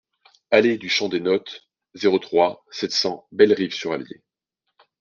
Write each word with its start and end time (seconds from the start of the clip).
Allée 0.49 0.79
du 0.79 0.89
Champ 0.89 1.09
des 1.09 1.19
Nôtes, 1.19 1.67
zéro 1.93 2.17
trois, 2.17 2.65
sept 2.71 2.91
cents 2.91 3.27
Bellerive-sur-Allier 3.33 4.23